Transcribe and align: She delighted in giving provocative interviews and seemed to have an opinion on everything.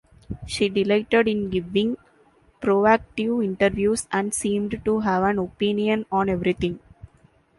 She 0.47 0.67
delighted 0.67 1.27
in 1.27 1.51
giving 1.51 1.95
provocative 2.59 3.43
interviews 3.43 4.07
and 4.11 4.33
seemed 4.33 4.83
to 4.83 4.99
have 5.01 5.21
an 5.21 5.37
opinion 5.37 6.07
on 6.11 6.27
everything. 6.27 6.79